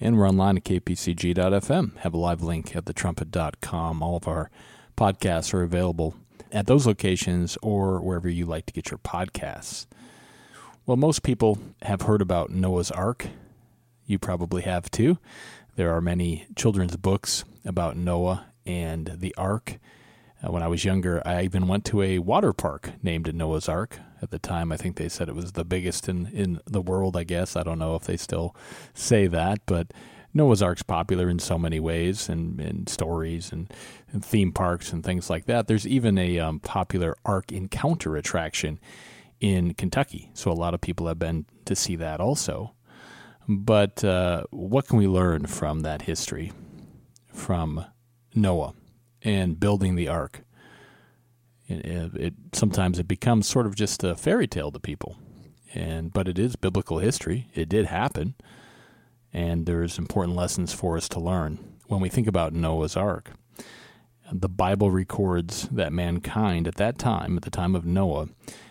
[0.00, 1.96] and we're online at kpcg.fm.
[1.98, 4.02] Have a live link at thetrumpet.com.
[4.02, 4.50] All of our
[4.96, 6.14] podcasts are available
[6.50, 9.86] at those locations or wherever you like to get your podcasts.
[10.86, 13.28] Well, most people have heard about Noah's Ark.
[14.06, 15.18] You probably have too.
[15.76, 19.78] There are many children's books about Noah and the Ark.
[20.42, 23.98] Uh, when I was younger, I even went to a water park named Noah's Ark.
[24.22, 27.16] At the time, I think they said it was the biggest in, in the world,
[27.16, 27.56] I guess.
[27.56, 28.54] I don't know if they still
[28.94, 29.92] say that, but
[30.32, 33.72] Noah's Ark's popular in so many ways and, and stories and,
[34.12, 35.66] and theme parks and things like that.
[35.66, 38.78] There's even a um, popular Ark encounter attraction
[39.40, 40.30] in Kentucky.
[40.34, 42.74] So a lot of people have been to see that also.
[43.48, 46.52] But uh, what can we learn from that history,
[47.32, 47.84] from
[48.34, 48.74] Noah?
[49.22, 50.42] And building the ark.
[51.68, 55.16] It, it, sometimes it becomes sort of just a fairy tale to people,
[55.72, 57.48] and but it is biblical history.
[57.54, 58.34] It did happen,
[59.32, 63.32] and there's important lessons for us to learn when we think about Noah's Ark.
[64.32, 68.28] The Bible records that mankind at that time, at the time of Noah,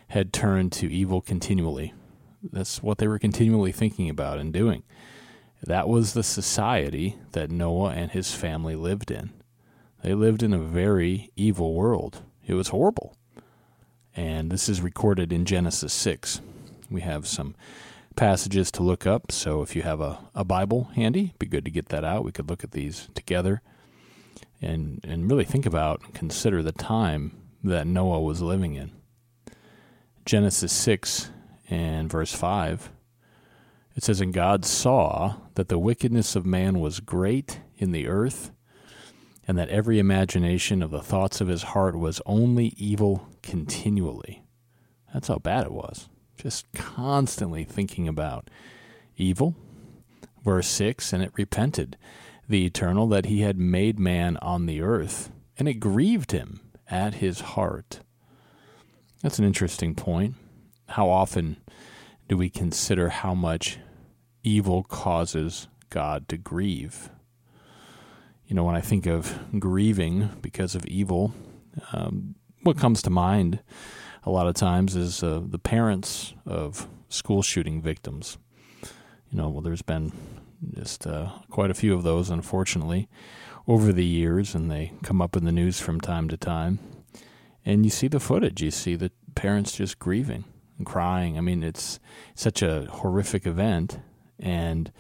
[0.10, 1.94] had turned to evil continually.
[2.42, 4.84] That's what they were continually thinking about and doing.
[5.62, 9.32] That was the society that Noah and his family lived in.
[10.02, 12.22] They lived in a very evil world.
[12.46, 13.16] It was horrible.
[14.16, 16.42] And this is recorded in Genesis 6.
[16.90, 17.56] We have some
[18.16, 21.72] passages to look up, so if you have a, a Bible handy, be good to
[21.72, 22.24] get that out.
[22.24, 23.62] We could look at these together
[24.62, 27.32] and, and really think about and consider the time
[27.64, 28.92] that Noah was living in.
[30.26, 31.30] Genesis 6
[31.70, 32.92] and verse 5,
[33.96, 38.52] it says, And God saw that the wickedness of man was great in the earth
[39.50, 44.44] and that every imagination of the thoughts of his heart was only evil continually.
[45.12, 46.08] That's how bad it was.
[46.38, 48.48] Just constantly thinking about
[49.18, 49.56] evil.
[50.46, 51.98] Verse 6 And it repented
[52.48, 57.16] the eternal that he had made man on the earth, and it grieved him at
[57.16, 58.02] his heart.
[59.24, 60.36] That's an interesting point.
[60.90, 61.58] How often
[62.28, 63.80] do we consider how much
[64.44, 67.10] evil causes God to grieve?
[68.50, 71.34] You know, when I think of grieving because of evil,
[71.94, 72.34] um,
[72.64, 73.62] what comes to mind
[74.24, 78.40] a lot of times is uh, the parents of school shooting victims.
[79.32, 80.12] You know, well, there's been
[80.74, 83.08] just uh, quite a few of those, unfortunately,
[83.68, 86.80] over the years, and they come up in the news from time to time.
[87.64, 90.44] And you see the footage, you see the parents just grieving
[90.76, 91.38] and crying.
[91.38, 92.00] I mean, it's
[92.34, 94.00] such a horrific event,
[94.40, 94.92] and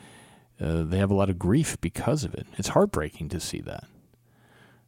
[0.61, 2.47] uh, they have a lot of grief because of it.
[2.57, 3.85] It's heartbreaking to see that.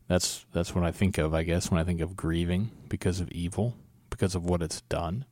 [0.08, 3.32] That's that's what I think of, I guess, when I think of grieving because of
[3.32, 3.76] evil,
[4.10, 5.26] because of what it's done.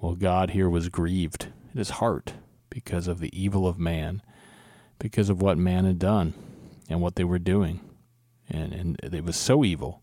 [0.00, 2.34] Well, God here was grieved in his heart
[2.70, 4.22] because of the evil of man,
[4.98, 6.34] because of what man had done
[6.88, 7.80] and what they were doing.
[8.48, 10.02] And, and it was so evil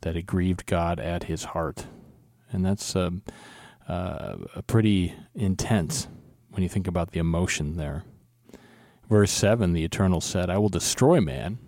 [0.00, 1.86] that it grieved God at his heart.
[2.52, 3.22] And that's um,
[3.88, 6.08] uh, a pretty intense
[6.50, 8.04] when you think about the emotion there.
[9.10, 11.58] Verse 7 The Eternal said, I will destroy man,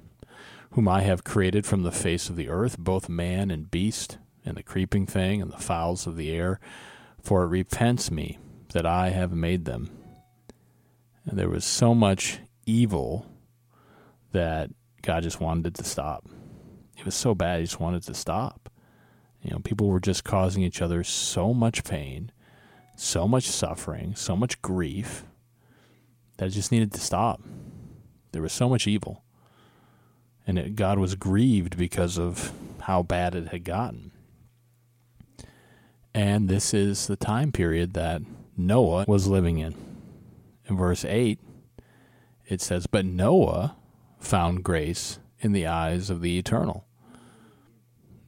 [0.70, 4.56] whom I have created from the face of the earth, both man and beast, and
[4.56, 6.60] the creeping thing, and the fowls of the air,
[7.20, 8.38] for it repents me
[8.72, 9.90] that I have made them.
[11.26, 13.26] And there was so much evil
[14.30, 14.70] that
[15.02, 16.28] God just wanted it to stop.
[16.96, 18.70] It was so bad, he just wanted to stop.
[19.42, 22.30] You know, people were just causing each other so much pain,
[22.96, 25.24] so much suffering, so much grief
[26.42, 27.40] that just needed to stop.
[28.32, 29.22] There was so much evil.
[30.44, 32.50] And it, God was grieved because of
[32.80, 34.10] how bad it had gotten.
[36.12, 38.22] And this is the time period that
[38.56, 39.76] Noah was living in.
[40.68, 41.38] In verse 8,
[42.48, 43.76] it says, But Noah
[44.18, 46.86] found grace in the eyes of the eternal.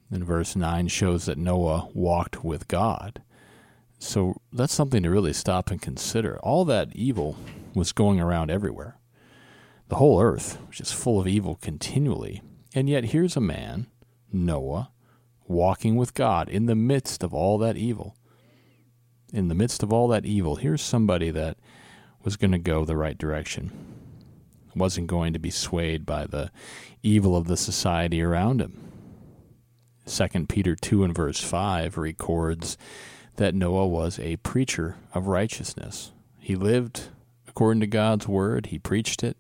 [0.09, 3.23] And verse 9 shows that Noah walked with God.
[3.99, 6.39] So that's something to really stop and consider.
[6.45, 7.37] All that evil
[7.75, 8.99] was going around everywhere.
[9.89, 12.43] The whole earth was just full of evil continually.
[12.75, 13.87] And yet here's a man,
[14.33, 14.91] Noah,
[15.47, 18.17] walking with God in the midst of all that evil.
[19.33, 21.59] In the midst of all that evil, here's somebody that
[22.23, 23.71] was going to go the right direction.
[24.75, 26.51] wasn't going to be swayed by the
[27.03, 28.91] evil of the society around him.
[30.07, 32.77] 2 Peter 2 and verse 5 records
[33.37, 36.13] that Noah was a preacher of righteousness.
[36.39, 37.09] He lived
[37.55, 39.37] according to God's word, he preached it,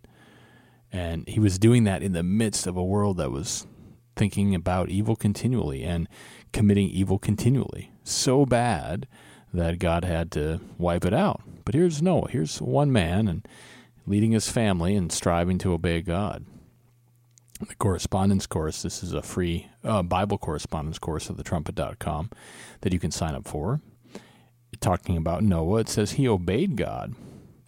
[0.92, 3.66] and he was doing that in the midst of a world that was
[4.14, 6.08] thinking about evil continually and
[6.52, 7.90] committing evil continually.
[8.04, 9.08] So bad
[9.52, 11.42] that God had to wipe it out.
[11.64, 12.30] But here's Noah.
[12.30, 13.48] Here's one man and
[14.06, 16.44] leading his family and striving to obey God.
[17.58, 22.30] The correspondence course, this is a free uh, Bible correspondence course at thetrumpet.com
[22.82, 23.80] that you can sign up for.
[24.78, 27.16] Talking about Noah, it says he obeyed God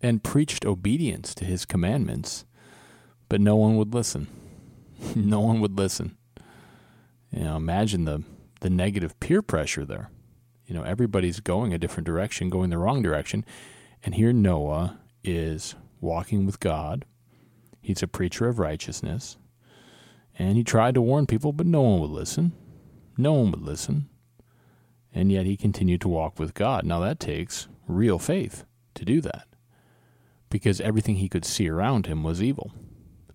[0.06, 2.44] and preached obedience to his commandments,
[3.28, 4.28] but no one would listen.
[5.16, 6.16] no one would listen.
[7.32, 8.22] You know, imagine the,
[8.60, 10.10] the negative peer pressure there.
[10.66, 13.44] You know, everybody's going a different direction, going the wrong direction.
[14.02, 17.04] And here Noah is walking with God.
[17.80, 19.36] He's a preacher of righteousness.
[20.38, 22.52] And he tried to warn people, but no one would listen.
[23.18, 24.08] No one would listen.
[25.12, 26.84] And yet he continued to walk with God.
[26.84, 28.64] Now that takes real faith
[28.94, 29.46] to do that
[30.50, 32.72] because everything he could see around him was evil.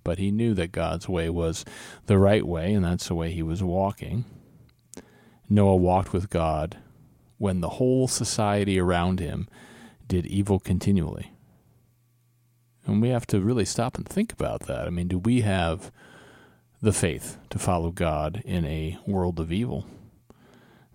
[0.04, 1.64] But he knew that God's way was
[2.08, 4.26] the right way, and that's the way he was walking.
[5.50, 6.78] Noah walked with God
[7.38, 9.48] when the whole society around him
[10.08, 11.34] did evil continually.
[12.86, 14.88] And we have to really stop and think about that.
[14.88, 15.92] I mean, do we have
[16.82, 19.86] the faith to follow God in a world of evil?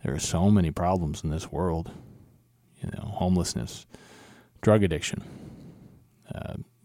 [0.05, 1.91] There are so many problems in this world.
[2.81, 3.87] You know, homelessness,
[4.61, 5.23] drug addiction,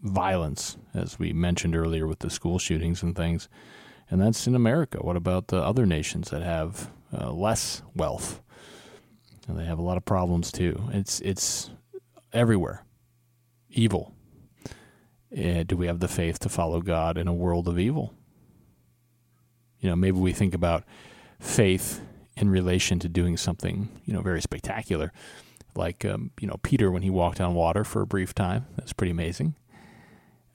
[0.02, 3.48] violence, as we mentioned earlier with the school shootings and things.
[4.10, 4.98] And that's in America.
[4.98, 8.42] What about the other nations that have uh, less wealth?
[9.48, 10.88] And they have a lot of problems too.
[10.92, 11.70] It's it's
[12.32, 12.84] everywhere.
[13.70, 14.14] Evil.
[15.36, 18.12] Uh, do we have the faith to follow God in a world of evil?
[19.80, 20.84] You know, maybe we think about
[21.40, 22.02] faith
[22.36, 25.12] in relation to doing something, you know, very spectacular
[25.74, 28.66] like um, you know Peter when he walked on water for a brief time.
[28.76, 29.54] That's pretty amazing.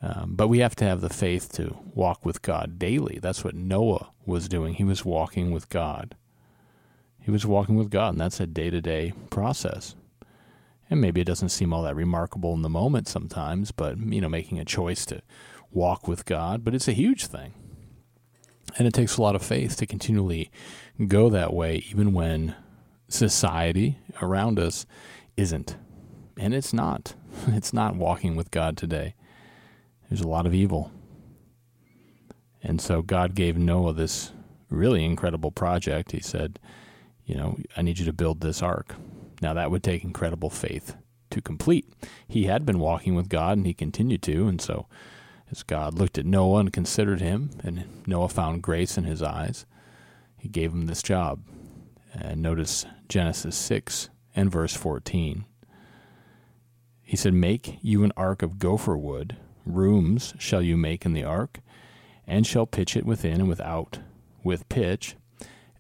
[0.02, 3.20] Um, but we have to have the faith to walk with God daily.
[3.20, 4.76] That's what Noah was doing.
[4.76, 6.16] He was walking with God.
[7.20, 9.96] He was walking with God, and that's a day to day process.
[10.90, 14.30] And maybe it doesn't seem all that remarkable in the moment sometimes, but you know,
[14.30, 15.22] making a choice to
[15.72, 17.54] walk with God, but it's a huge thing.
[18.78, 20.52] And it takes a lot of faith to continually
[21.08, 22.56] go that way, even when
[23.08, 24.86] society around us
[25.36, 25.78] isn't.
[26.38, 27.16] And it's not.
[27.48, 29.14] It's not walking with God today.
[30.10, 30.92] There's a lot of evil.
[32.64, 34.32] And so God gave Noah this
[34.70, 36.12] really incredible project.
[36.12, 36.60] He said,
[37.26, 38.96] You know, I need you to build this ark.
[39.42, 40.96] Now, that would take incredible faith
[41.30, 41.88] to complete.
[42.28, 44.48] He had been walking with God and he continued to.
[44.48, 44.88] And so,
[45.52, 49.66] as God looked at Noah and considered him, and Noah found grace in his eyes,
[50.38, 51.44] he gave him this job.
[52.14, 55.46] And notice Genesis 6 and verse 14.
[57.02, 61.24] He said, Make you an ark of gopher wood, rooms shall you make in the
[61.24, 61.60] ark,
[62.26, 64.00] and shall pitch it within and without
[64.44, 65.16] with pitch.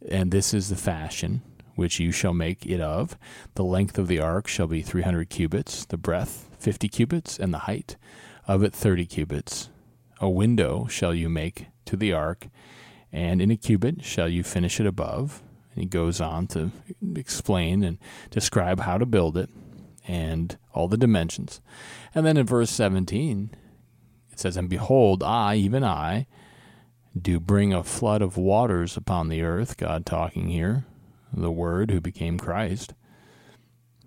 [0.09, 1.41] And this is the fashion
[1.75, 3.17] which you shall make it of.
[3.55, 7.53] The length of the ark shall be three hundred cubits, the breadth fifty cubits, and
[7.53, 7.97] the height
[8.47, 9.69] of it thirty cubits.
[10.19, 12.47] A window shall you make to the ark,
[13.11, 15.43] and in a cubit shall you finish it above,
[15.77, 16.71] he goes on to
[17.15, 17.97] explain and
[18.29, 19.49] describe how to build it
[20.07, 21.61] and all the dimensions.
[22.15, 23.51] And then in verse 17,
[24.31, 26.27] it says, And behold, I, even I,
[27.19, 30.85] do bring a flood of waters upon the earth, God talking here,
[31.33, 32.93] the Word who became Christ,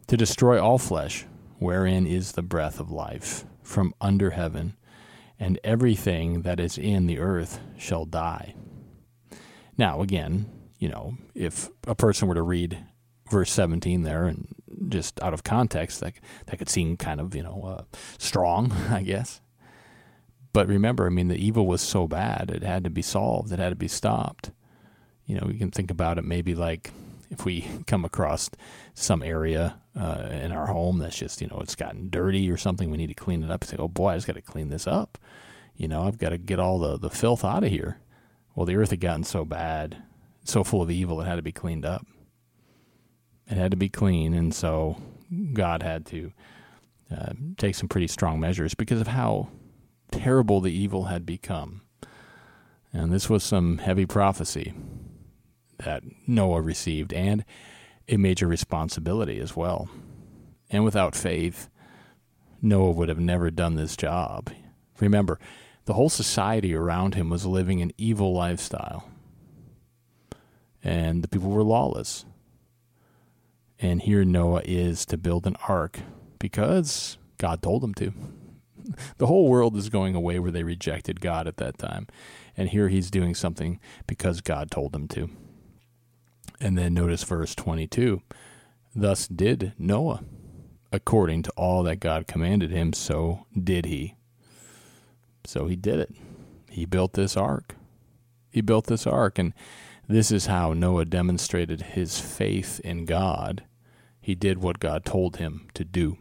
[0.06, 1.26] to destroy all flesh,
[1.58, 4.76] wherein is the breath of life, from under heaven,
[5.38, 8.54] and everything that is in the earth shall die.
[9.76, 10.46] Now, again,
[10.80, 12.78] you know, if a person were to read
[13.30, 14.48] verse 17 there and
[14.88, 16.14] just out of context, that,
[16.46, 19.40] that could seem kind of, you know, uh, strong, I guess.
[20.52, 23.60] But remember, I mean, the evil was so bad, it had to be solved, it
[23.60, 24.50] had to be stopped.
[25.26, 26.90] You know, you can think about it maybe like
[27.30, 28.50] if we come across
[28.94, 32.90] some area uh, in our home that's just, you know, it's gotten dirty or something,
[32.90, 33.64] we need to clean it up.
[33.64, 35.18] Say, oh boy, I just got to clean this up.
[35.76, 37.98] You know, I've got to get all the, the filth out of here.
[38.54, 40.02] Well, the earth had gotten so bad
[40.44, 42.06] so full of evil, it had to be cleaned up.
[43.46, 44.96] It had to be clean, and so
[45.52, 46.32] God had to
[47.10, 49.48] uh, take some pretty strong measures because of how
[50.12, 51.82] terrible the evil had become.
[52.92, 54.74] And this was some heavy prophecy
[55.78, 57.44] that Noah received, and
[58.08, 59.88] a major responsibility as well.
[60.68, 61.68] And without faith,
[62.60, 64.50] Noah would have never done this job.
[64.98, 65.38] Remember,
[65.86, 69.08] the whole society around him was living an evil lifestyle.
[70.82, 72.24] And the people were lawless.
[73.78, 76.00] And here Noah is to build an ark
[76.38, 78.12] because God told him to.
[79.18, 82.08] The whole world is going away where they rejected God at that time.
[82.56, 85.30] And here he's doing something because God told him to.
[86.60, 88.20] And then notice verse 22
[88.94, 90.24] Thus did Noah.
[90.92, 94.16] According to all that God commanded him, so did he.
[95.44, 96.14] So he did it.
[96.68, 97.76] He built this ark.
[98.50, 99.38] He built this ark.
[99.38, 99.54] And
[100.10, 103.62] this is how Noah demonstrated his faith in God.
[104.20, 106.18] He did what God told him to do.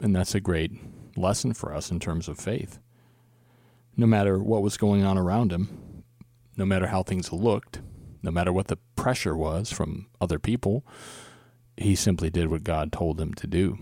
[0.00, 0.72] And that's a great
[1.18, 2.78] lesson for us in terms of faith.
[3.94, 6.04] No matter what was going on around him,
[6.56, 7.82] no matter how things looked,
[8.22, 10.86] no matter what the pressure was from other people,
[11.76, 13.78] he simply did what God told him to do.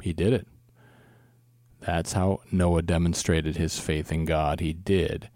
[0.00, 0.48] He did it.
[1.78, 4.58] That's how Noah demonstrated his faith in God.
[4.58, 5.30] He did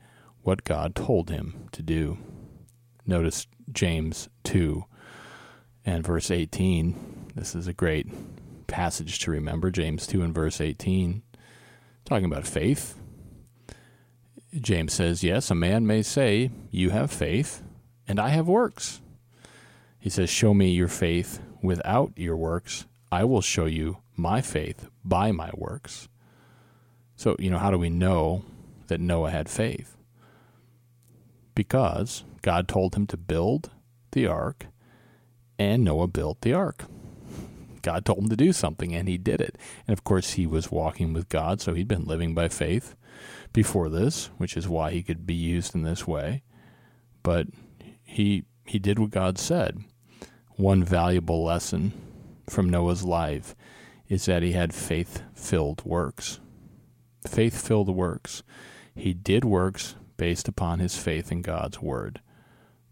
[0.46, 2.18] what God told him to do.
[3.04, 4.84] Notice James 2
[5.84, 7.32] and verse 18.
[7.34, 8.06] This is a great
[8.68, 9.72] passage to remember.
[9.72, 11.22] James 2 and verse 18,
[12.04, 12.96] talking about faith.
[14.54, 17.64] James says, Yes, a man may say, You have faith,
[18.06, 19.00] and I have works.
[19.98, 22.86] He says, Show me your faith without your works.
[23.10, 26.08] I will show you my faith by my works.
[27.16, 28.44] So, you know, how do we know
[28.86, 29.95] that Noah had faith?
[31.56, 33.70] Because God told him to build
[34.12, 34.66] the ark,
[35.58, 36.84] and Noah built the ark.
[37.82, 39.56] God told him to do something, and he did it.
[39.88, 42.94] And of course, he was walking with God, so he'd been living by faith
[43.52, 46.42] before this, which is why he could be used in this way.
[47.22, 47.48] But
[48.04, 49.78] he he did what God said.
[50.56, 51.92] One valuable lesson
[52.48, 53.54] from Noah's life
[54.08, 56.40] is that he had faith-filled works.
[57.26, 58.42] Faith-filled works.
[58.94, 62.20] He did works based upon his faith in God's word.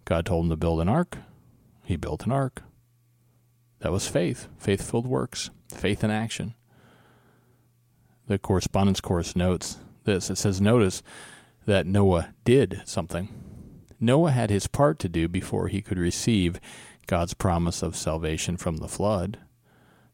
[0.04, 1.18] God told him to build an ark.
[1.84, 2.62] He built an ark.
[3.80, 6.54] That was faith, faith filled works, faith in action.
[8.26, 10.30] The correspondence course notes this.
[10.30, 11.02] It says, Notice
[11.66, 13.28] that Noah did something.
[14.00, 16.60] Noah had his part to do before he could receive
[17.06, 19.38] God's promise of salvation from the flood.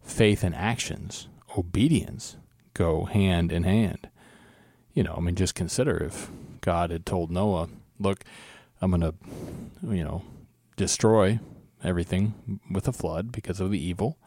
[0.03, 2.37] Faith and actions, obedience,
[2.75, 4.09] go hand in hand.
[4.93, 8.25] You know, I mean, just consider if God had told Noah, Look,
[8.81, 9.15] I'm going to,
[9.83, 10.23] you know,
[10.77, 11.39] destroy
[11.85, 14.19] everything with a flood because of the evil.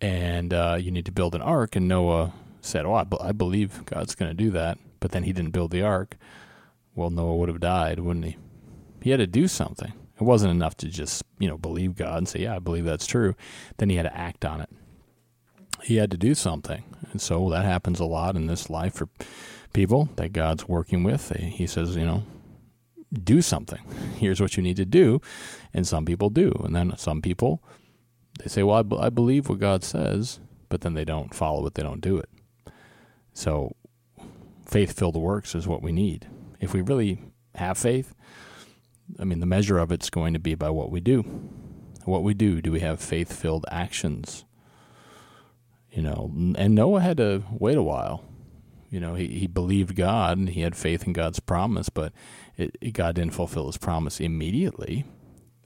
[0.00, 1.76] And uh, you need to build an ark.
[1.76, 4.78] And Noah said, Oh, I, b- I believe God's going to do that.
[5.00, 6.16] But then he didn't build the ark.
[6.94, 8.36] Well, Noah would have died, wouldn't he?
[9.02, 9.92] He had to do something.
[10.20, 13.06] It wasn't enough to just, you know, believe God and say, Yeah, I believe that's
[13.06, 13.34] true.
[13.76, 14.70] Then he had to act on it.
[15.82, 16.82] He had to do something.
[17.12, 19.08] And so that happens a lot in this life for
[19.72, 21.30] people that God's working with.
[21.36, 22.24] He says, you know,
[23.12, 23.80] do something.
[24.18, 25.20] Here's what you need to do.
[25.72, 26.52] And some people do.
[26.64, 27.62] And then some people,
[28.38, 31.66] they say, well, I, b- I believe what God says, but then they don't follow
[31.66, 32.28] it, they don't do it.
[33.32, 33.76] So
[34.66, 36.28] faith filled works is what we need.
[36.60, 37.22] If we really
[37.54, 38.14] have faith,
[39.18, 41.22] I mean, the measure of it's going to be by what we do.
[42.04, 44.44] What we do, do we have faith filled actions?
[45.90, 48.24] You know, and Noah had to wait a while.
[48.90, 52.12] You know, he, he believed God and he had faith in God's promise, but
[52.56, 55.04] it, it, God didn't fulfill his promise immediately.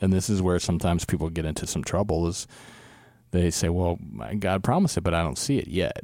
[0.01, 2.49] And this is where sometimes people get into some trouble is
[3.31, 3.99] they say, well,
[4.39, 6.01] God promised it, but I don't see it yet.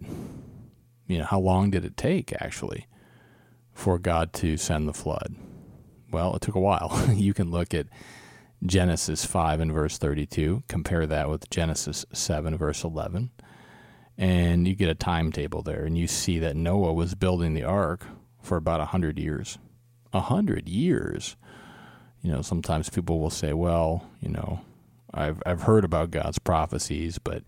[1.07, 2.87] You know, how long did it take actually
[3.73, 5.35] for God to send the flood?
[6.11, 7.07] Well, it took a while.
[7.15, 7.87] you can look at
[8.65, 13.31] Genesis 5 and verse 32, compare that with Genesis 7 verse 11
[14.19, 18.05] and you get a timetable there and you see that Noah was building the ark
[18.43, 19.59] for about a hundred years.
[20.13, 21.37] A hundred years.
[22.23, 24.61] You know, sometimes people will say, "Well, you know,
[25.15, 27.45] I've I've heard about God's prophecies, but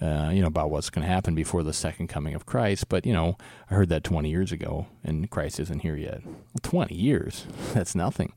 [0.00, 3.06] uh, you know about what's going to happen before the second coming of Christ." But
[3.06, 3.36] you know,
[3.70, 6.22] I heard that 20 years ago, and Christ isn't here yet.
[6.62, 8.32] 20 years—that's nothing.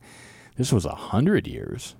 [0.57, 1.95] This was a hundred years.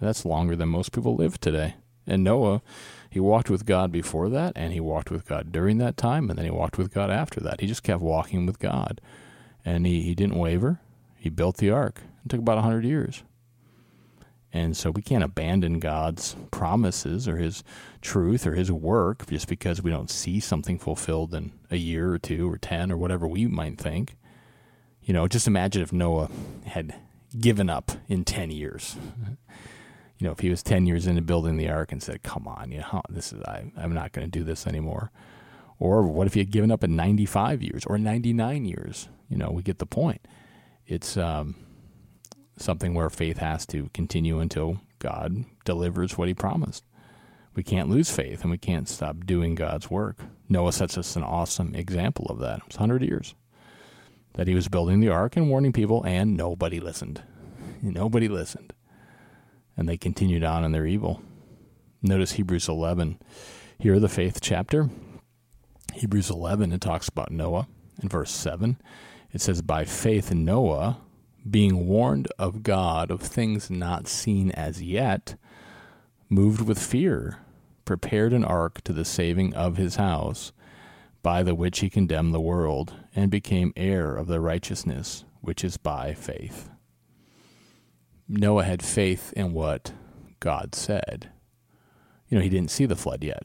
[0.00, 1.76] That's longer than most people live today.
[2.08, 2.62] And Noah,
[3.10, 6.38] he walked with God before that, and he walked with God during that time, and
[6.38, 7.60] then he walked with God after that.
[7.60, 9.00] He just kept walking with God.
[9.64, 10.80] And he, he didn't waver.
[11.16, 12.02] He built the ark.
[12.24, 13.22] It took about a 100 years.
[14.52, 17.62] And so we can't abandon God's promises or his
[18.00, 22.18] truth or his work just because we don't see something fulfilled in a year or
[22.18, 24.16] two or 10 or whatever we might think.
[25.02, 26.30] You know, just imagine if Noah
[26.64, 26.94] had
[27.38, 28.96] given up in 10 years
[30.18, 32.72] you know, if he was 10 years into building the ark and said, come on,
[32.72, 35.10] you know, this is, I, I'm not going to do this anymore.
[35.78, 39.08] Or what if he had given up at 95 years or 99 years?
[39.28, 40.26] You know, we get the point.
[40.86, 41.54] It's um,
[42.56, 46.84] something where faith has to continue until God delivers what he promised.
[47.54, 50.18] We can't lose faith and we can't stop doing God's work.
[50.48, 52.58] Noah sets us an awesome example of that.
[52.58, 53.34] It was 100 years
[54.34, 57.22] that he was building the ark and warning people, and nobody listened.
[57.82, 58.72] Nobody listened.
[59.78, 61.22] And they continued on in their evil.
[62.02, 63.18] Notice Hebrews 11.
[63.78, 64.90] Here, the faith chapter.
[65.94, 67.68] Hebrews 11, it talks about Noah.
[68.02, 68.76] In verse 7,
[69.32, 70.98] it says, By faith, Noah,
[71.48, 75.36] being warned of God of things not seen as yet,
[76.28, 77.38] moved with fear,
[77.84, 80.52] prepared an ark to the saving of his house,
[81.22, 85.76] by the which he condemned the world, and became heir of the righteousness which is
[85.76, 86.68] by faith.
[88.28, 89.92] Noah had faith in what
[90.40, 91.30] God said.
[92.28, 93.42] You know, he didn't see the flood yet.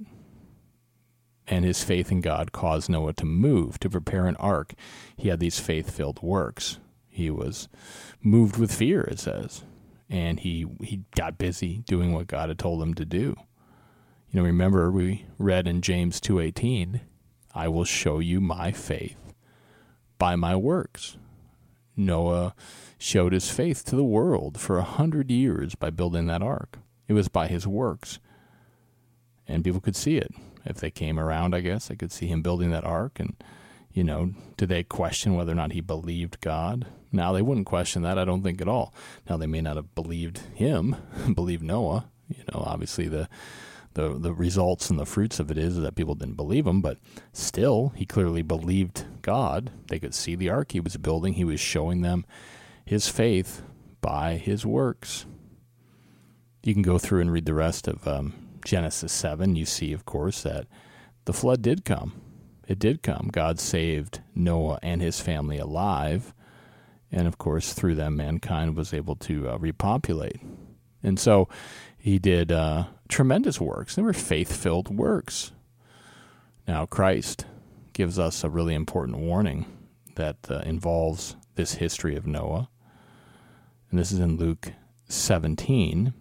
[1.47, 4.73] And his faith in God caused Noah to move, to prepare an ark.
[5.15, 6.79] He had these faith filled works.
[7.09, 7.69] He was
[8.21, 9.63] moved with fear, it says.
[10.09, 13.35] And he, he got busy doing what God had told him to do.
[14.29, 17.01] You know, remember we read in James 2:18,
[17.53, 19.17] I will show you my faith
[20.17, 21.17] by my works.
[21.95, 22.55] Noah
[22.97, 26.79] showed his faith to the world for a hundred years by building that ark.
[27.07, 28.19] It was by his works.
[29.47, 30.31] And people could see it.
[30.65, 33.19] If they came around, I guess, they could see him building that ark.
[33.19, 33.35] And,
[33.91, 36.87] you know, did they question whether or not he believed God?
[37.11, 38.93] Now, they wouldn't question that, I don't think at all.
[39.29, 40.95] Now, they may not have believed him,
[41.33, 42.05] believed Noah.
[42.29, 43.27] You know, obviously the
[43.93, 46.97] the the results and the fruits of it is that people didn't believe him, but
[47.31, 49.71] still he clearly believed God.
[49.87, 51.33] They could see the ark he was building.
[51.33, 52.25] He was showing them
[52.85, 53.61] his faith
[54.01, 55.25] by his works.
[56.63, 58.33] You can go through and read the rest of um,
[58.65, 59.55] Genesis seven.
[59.55, 60.67] You see, of course, that
[61.25, 62.21] the flood did come.
[62.67, 63.29] It did come.
[63.31, 66.33] God saved Noah and his family alive,
[67.11, 70.39] and of course, through them, mankind was able to uh, repopulate.
[71.03, 71.49] And so,
[72.03, 73.95] he did uh, tremendous works.
[73.95, 75.53] They were faith filled works.
[76.67, 77.45] Now, Christ
[77.93, 79.65] gives us a really important warning
[80.15, 82.67] that uh, involves this history of Noah.
[83.89, 84.73] And this is in Luke
[85.07, 86.13] 17,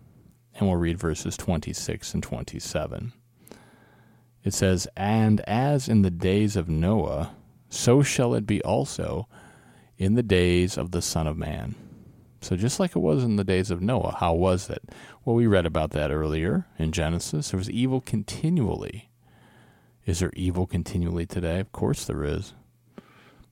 [0.54, 3.12] and we'll read verses 26 and 27.
[4.44, 7.34] It says, And as in the days of Noah,
[7.68, 9.26] so shall it be also
[9.98, 11.74] in the days of the Son of Man.
[12.42, 14.82] So, just like it was in the days of Noah, how was it?
[15.24, 17.50] Well, we read about that earlier in Genesis.
[17.50, 19.10] There was evil continually.
[20.06, 21.60] Is there evil continually today?
[21.60, 22.54] Of course there is.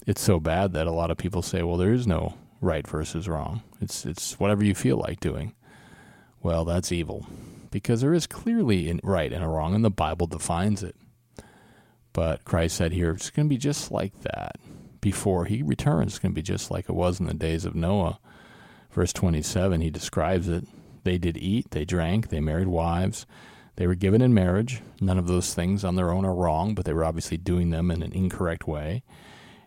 [0.09, 3.29] It's so bad that a lot of people say, well, there is no right versus
[3.29, 3.63] wrong.
[3.81, 5.55] It's, it's whatever you feel like doing.
[6.43, 7.27] Well, that's evil
[7.71, 10.97] because there is clearly a right and a wrong, and the Bible defines it.
[12.13, 14.57] But Christ said here, it's going to be just like that
[15.01, 16.15] before he returns.
[16.15, 18.19] It's going to be just like it was in the days of Noah
[18.91, 20.67] verse 27, he describes it.
[21.05, 23.27] They did eat, they drank, they married wives,
[23.77, 24.83] they were given in marriage.
[25.01, 27.91] None of those things on their own are wrong, but they were obviously doing them
[27.91, 29.03] in an incorrect way.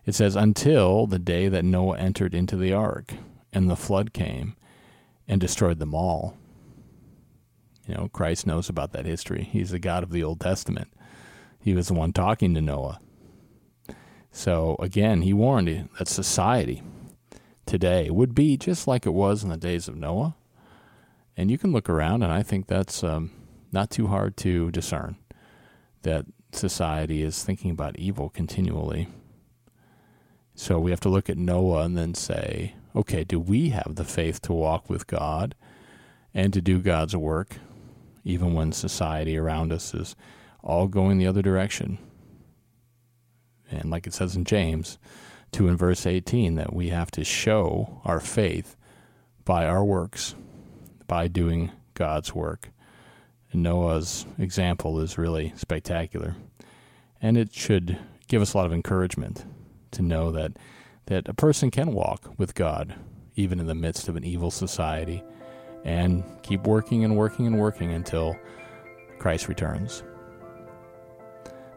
[0.06, 3.14] It says, until the day that Noah entered into the ark,
[3.54, 4.56] and the flood came
[5.28, 6.36] and destroyed them all.
[7.86, 9.48] You know, Christ knows about that history.
[9.50, 10.88] He's the God of the Old Testament.
[11.60, 13.00] He was the one talking to Noah.
[14.32, 16.82] So again, he warned that society
[17.66, 20.36] today would be just like it was in the days of Noah.
[21.36, 23.30] And you can look around, and I think that's um,
[23.72, 25.16] not too hard to discern
[26.02, 29.08] that society is thinking about evil continually.
[30.54, 34.04] So we have to look at Noah and then say, okay, do we have the
[34.04, 35.56] faith to walk with God
[36.32, 37.56] and to do God's work,
[38.22, 40.14] even when society around us is
[40.62, 41.98] all going the other direction?
[43.70, 44.98] And like it says in James,
[45.54, 48.74] 2 in verse 18 that we have to show our faith
[49.44, 50.34] by our works,
[51.06, 52.70] by doing God's work.
[53.52, 56.34] And Noah's example is really spectacular.
[57.22, 59.44] And it should give us a lot of encouragement
[59.92, 60.56] to know that,
[61.06, 62.96] that a person can walk with God
[63.36, 65.22] even in the midst of an evil society
[65.84, 68.36] and keep working and working and working until
[69.20, 70.02] Christ returns.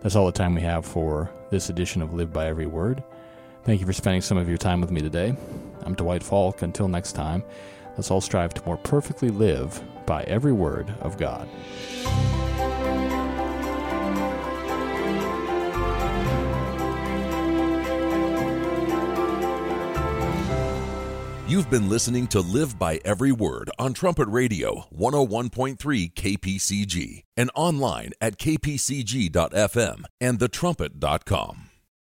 [0.02, 3.04] That's all the time we have for this edition of Live by Every Word.
[3.68, 5.36] Thank you for spending some of your time with me today.
[5.84, 6.62] I'm Dwight Falk.
[6.62, 7.44] Until next time,
[7.98, 11.50] let's all strive to more perfectly live by every word of God.
[21.50, 28.12] You've been listening to Live by Every Word on Trumpet Radio 101.3 KPCG and online
[28.22, 31.67] at kpcg.fm and thetrumpet.com.